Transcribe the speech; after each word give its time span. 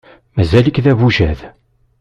Mazal-ik 0.37 0.77
d 0.83 0.85
abujad. 0.91 1.39